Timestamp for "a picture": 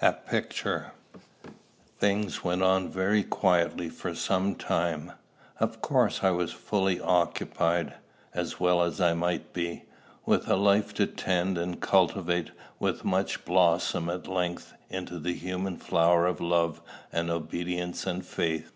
0.00-0.92